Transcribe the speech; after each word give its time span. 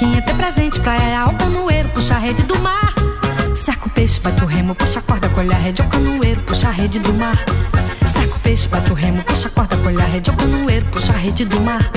Quem 0.00 0.18
ter 0.22 0.34
presente, 0.34 0.80
pra 0.80 0.94
ela? 0.94 1.24
ao 1.24 1.34
canoeiro, 1.34 1.86
puxa 1.90 2.14
a 2.14 2.18
rede 2.18 2.42
do 2.44 2.58
mar. 2.60 2.94
Saca 3.54 3.86
o 3.86 3.90
peixe, 3.90 4.18
bate 4.18 4.42
o 4.42 4.46
remo, 4.46 4.74
puxa 4.74 4.98
a 4.98 5.02
corda, 5.02 5.28
colhe 5.28 5.52
a 5.52 5.58
rede, 5.58 5.82
o 5.82 5.88
canoeiro, 5.88 6.40
puxa 6.40 6.68
a 6.68 6.70
rede 6.70 6.98
do 7.00 7.12
mar. 7.12 7.36
Saca 8.06 8.34
o 8.34 8.38
peixe, 8.38 8.66
bate 8.66 8.90
o 8.90 8.94
remo, 8.94 9.22
puxa 9.22 9.48
a 9.48 9.50
corda, 9.50 9.76
colhe 9.76 10.00
a 10.00 10.06
rede, 10.06 10.30
o 10.30 10.32
canoeiro, 10.32 10.86
puxa 10.86 11.12
a 11.12 11.16
rede 11.16 11.44
do 11.44 11.60
mar. 11.60 11.89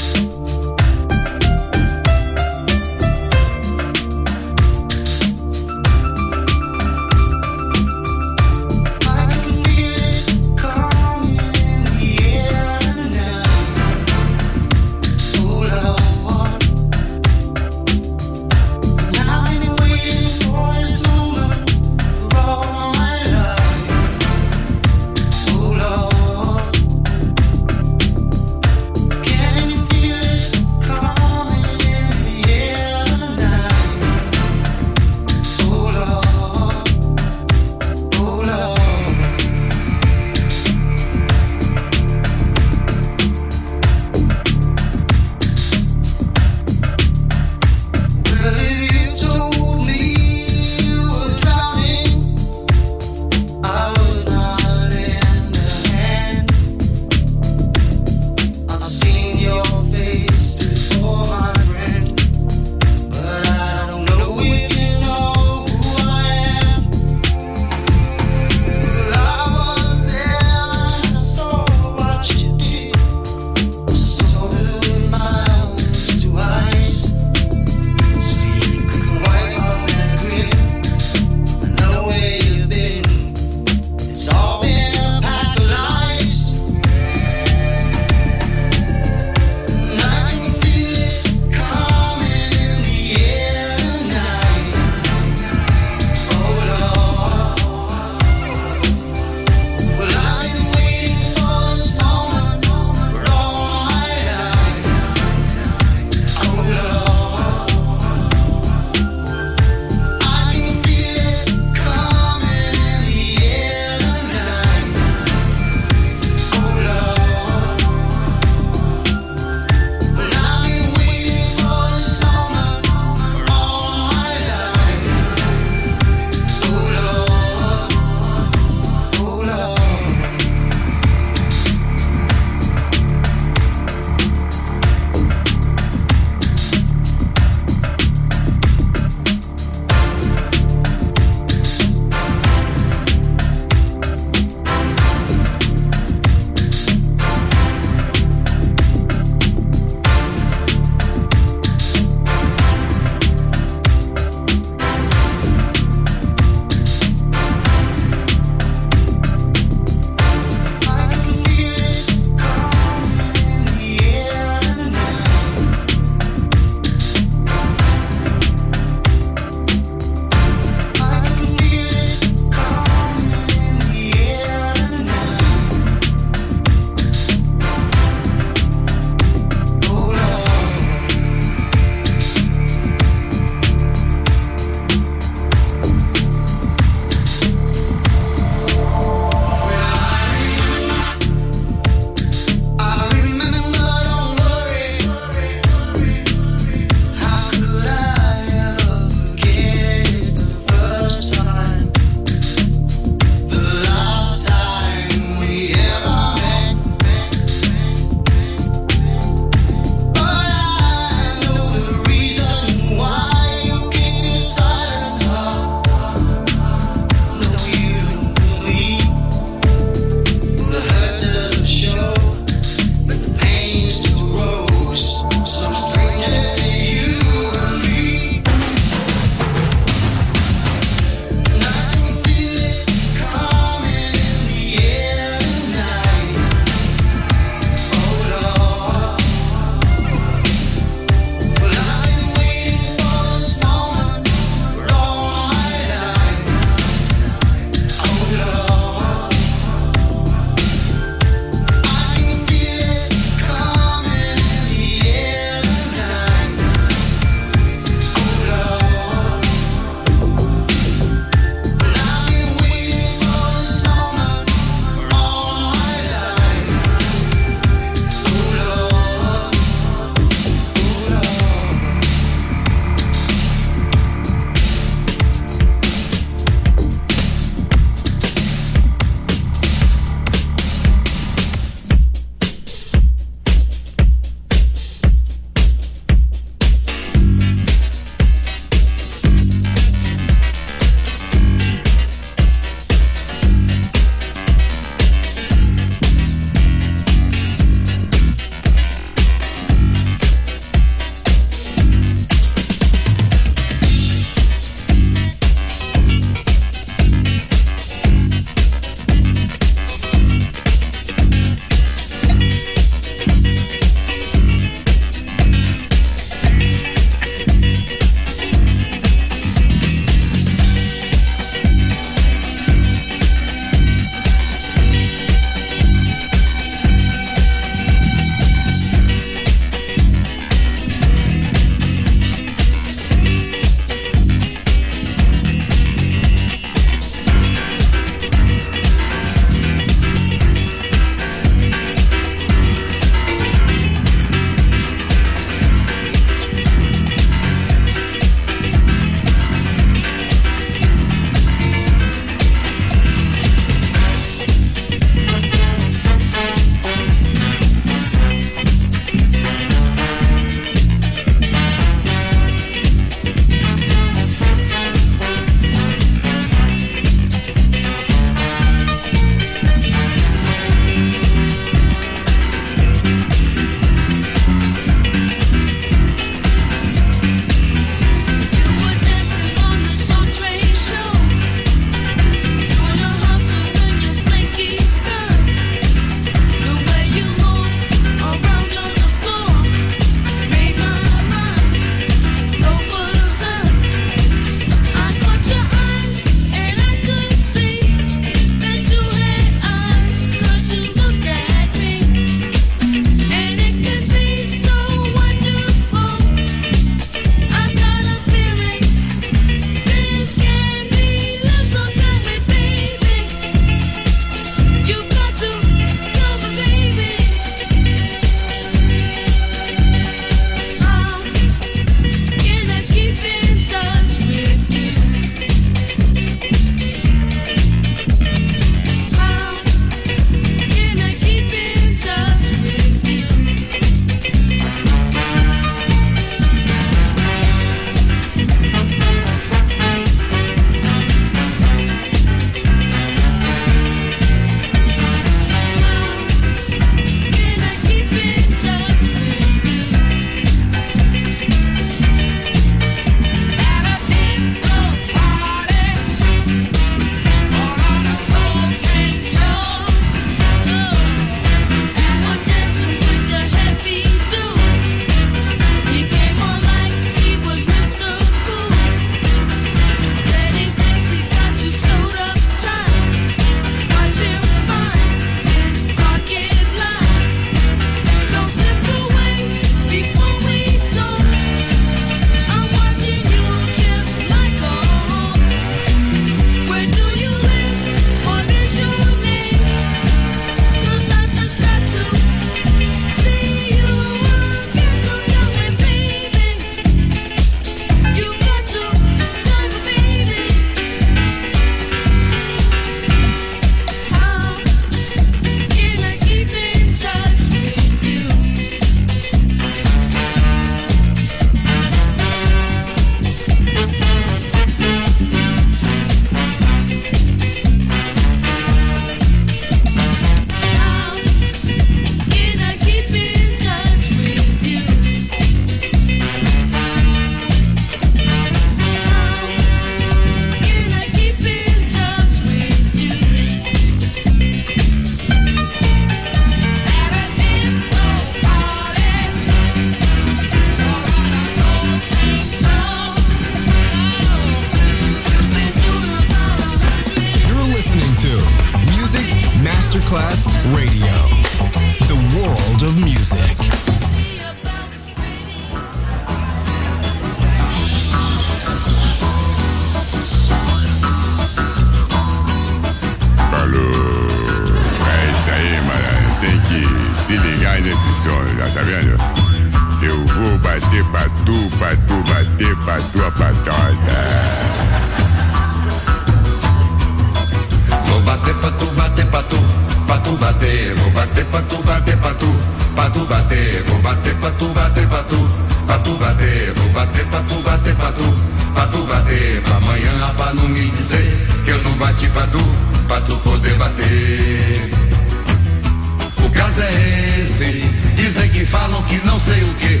É 596.82 597.40
esse, 597.40 597.88
dizem 598.16 598.48
que 598.50 598.64
falam 598.64 599.02
que 599.04 599.16
não 599.26 599.38
sei 599.38 599.62
o 599.62 599.74
que. 599.74 600.00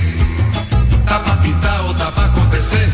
Tá 1.06 1.18
pra 1.20 1.36
pintar 1.36 1.84
ou 1.86 1.94
tá 1.94 2.10
pra 2.12 2.26
acontecer? 2.26 2.88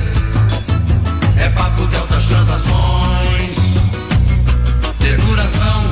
É 1.39 1.49
papo 1.51 1.87
de 1.87 1.97
altas 1.97 2.27
transações 2.27 3.57
de 4.99 5.17
duração. 5.17 5.91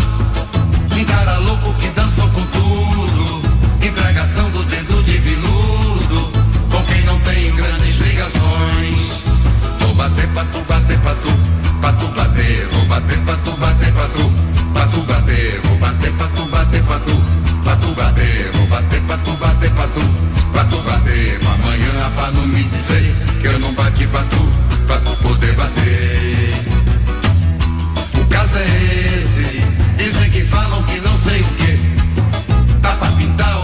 Um 0.93 1.05
cara 1.05 1.39
louco 1.39 1.75
que 1.75 1.89
dançou 1.89 2.29
com 2.31 2.45
tudo. 2.47 3.43
Entregação 3.83 4.51
do 4.51 4.65
dedo 4.65 5.03
de 5.03 5.19
viludo. 5.19 6.33
Com 6.71 6.83
quem 6.85 7.05
não 7.05 7.19
tem 7.21 7.55
grandes 7.55 7.97
ligações. 7.99 9.25
Vou 9.81 9.95
bater 9.95 10.29
pra 10.29 10.45
tu, 10.45 10.63
bater 10.63 10.99
pra 11.01 11.15
tu, 11.15 11.31
pra 11.85 11.93
tu 11.93 12.07
bater. 12.09 12.67
Vou 12.73 12.85
bater 12.87 13.19
pra 13.19 13.37
tu, 13.37 13.51
bater 13.59 13.93
pra 13.93 14.09
tu, 14.09 14.33
pra 14.73 14.87
tu 14.87 15.01
bater. 15.03 15.61
Vou 15.65 15.77
bater 15.77 16.13
pra 16.13 16.27
tu, 16.29 16.45
bater 16.47 16.83
pra 16.83 16.99
tu, 16.99 17.23
pra 17.63 17.77
tu 17.77 17.95
bater. 17.95 18.51
Vou 18.55 18.67
bater 18.69 19.01
pra 19.03 19.19
tu, 19.19 19.33
bater 19.33 19.71
pra 19.71 19.87
tu, 19.89 20.01
pra 20.53 20.65
tu 20.65 20.77
bater. 20.79 21.41
Amanhã 21.47 22.11
pra 22.15 22.31
não 22.31 22.47
me 22.47 22.65
dizer 22.65 23.15
que 23.39 23.47
eu 23.47 23.59
não 23.61 23.75
bati 23.75 24.07
pra 24.07 24.23
tu, 24.23 24.53
pra 24.87 24.99
tu 25.01 25.15
poder 25.17 25.55
bater. 25.57 26.55
O 28.19 28.25
caso 28.29 28.57
é 28.57 29.17
esse. 29.19 29.63
Dizem 29.99 30.31
que 30.31 30.43
falam 30.45 30.83
que 30.85 31.01
não 31.01 31.19
sei 31.19 31.43
o 31.43 31.49
que. 31.59 32.81
Tá 32.81 32.97
pra 32.97 33.09
pintar 33.13 33.64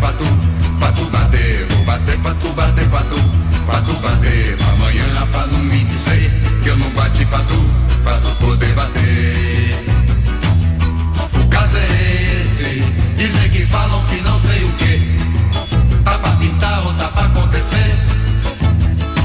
patu, 0.00 0.24
patu 0.80 1.04
bater, 1.06 1.66
vou 1.66 1.84
bater, 1.84 2.18
patu 2.18 2.52
bater, 2.52 2.88
patu, 2.88 3.16
patu 3.66 3.94
bater. 3.96 4.56
Amanhã 4.72 5.26
pra 5.30 5.46
não 5.46 5.58
me 5.60 5.84
dizer 5.84 6.30
que 6.62 6.68
eu 6.68 6.76
não 6.76 6.90
bati 6.90 7.24
patu, 7.26 7.60
patu 8.04 8.34
poder 8.36 8.74
bater. 8.74 9.74
O 11.34 11.48
caso 11.48 11.76
é 11.76 12.40
esse, 12.40 12.82
dizem 13.16 13.50
que 13.50 13.66
falam 13.66 14.02
que 14.04 14.16
não 14.22 14.38
sei 14.38 14.64
o 14.64 14.72
que. 14.72 15.18
Tá 16.04 16.18
pra 16.18 16.30
pintar 16.32 16.86
ou 16.86 16.94
tá 16.94 17.08
pra 17.08 17.24
acontecer? 17.24 17.96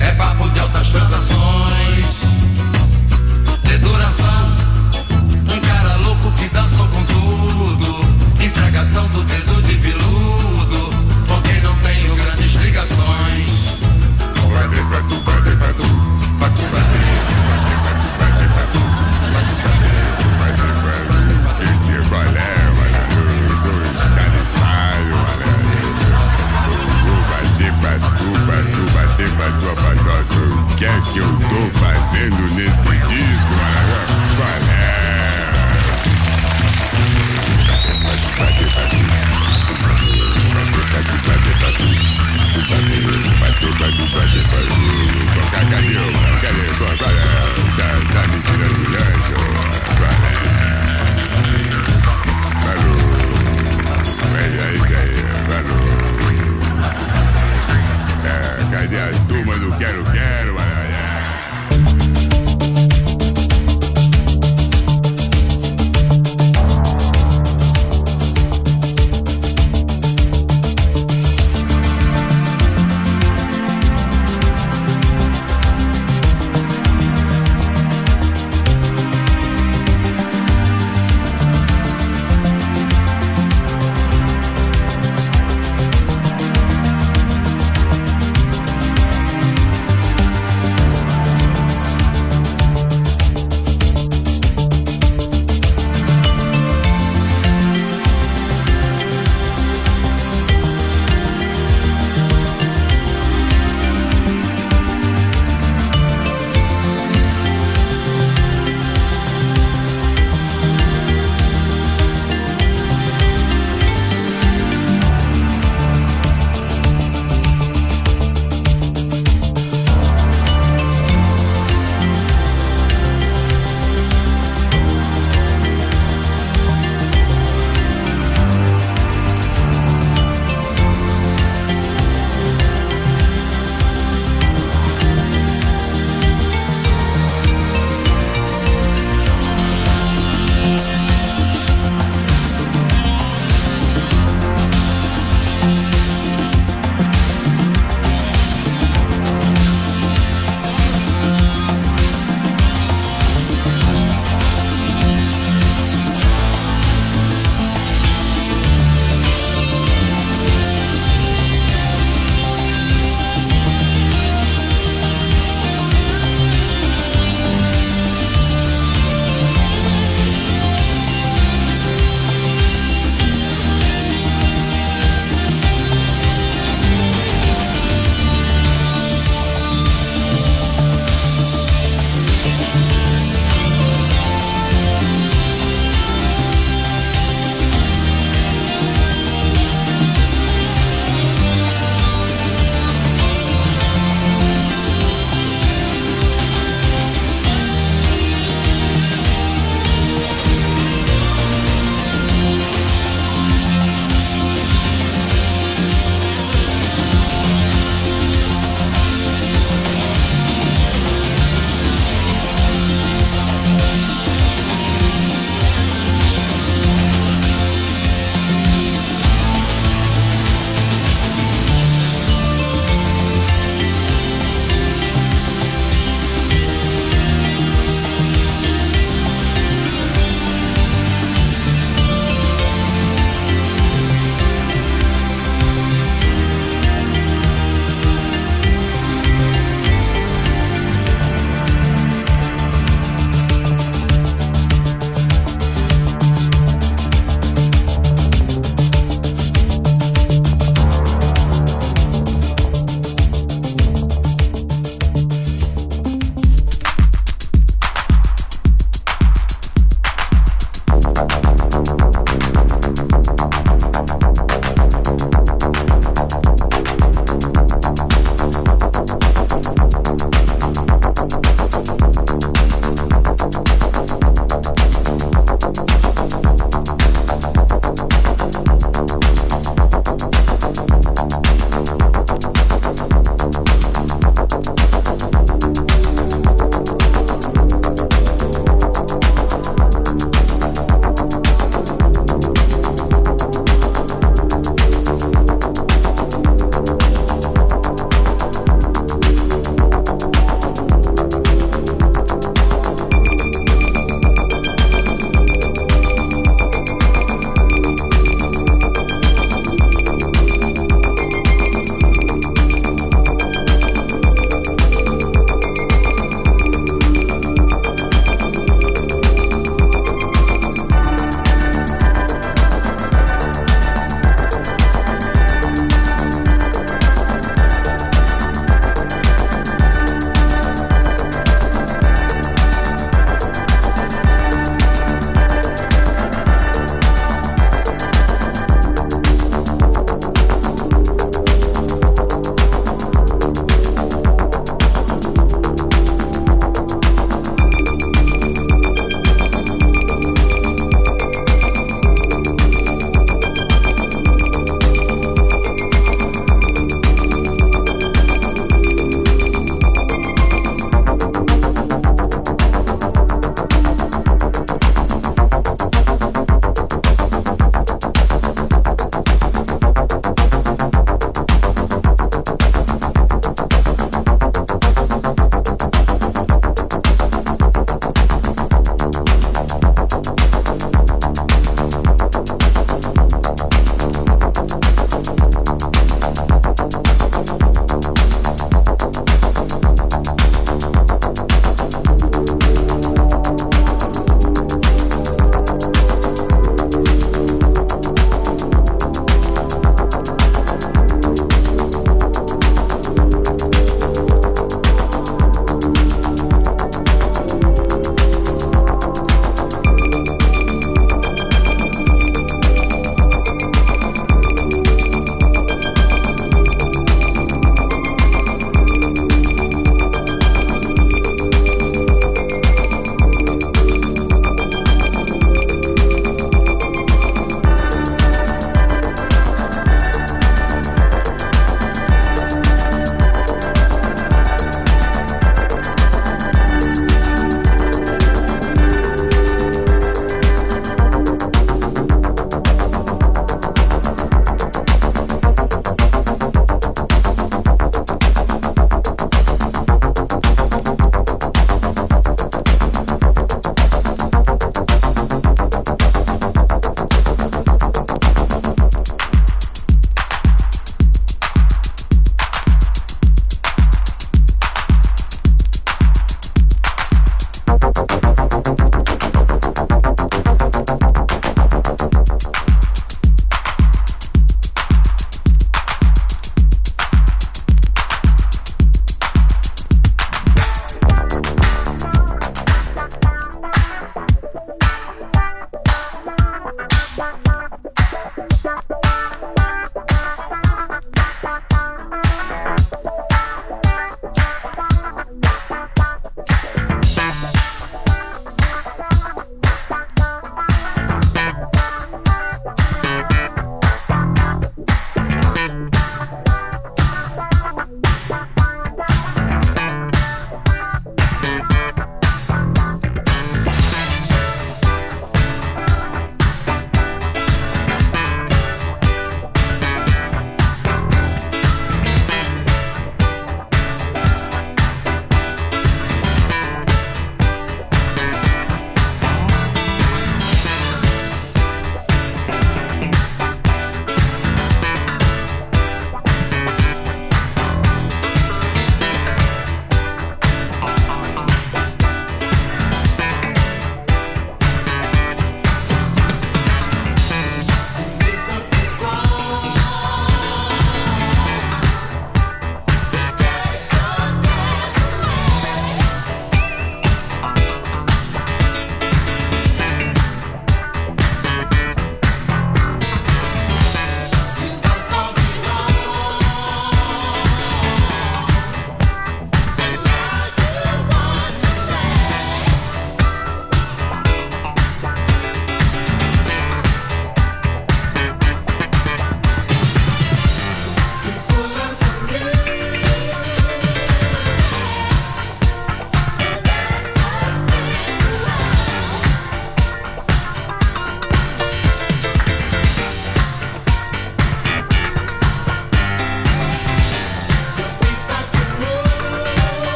É 0.00 0.12
papo 0.12 0.48
de 0.50 0.60
altas 0.60 0.88
transações. 0.88 2.17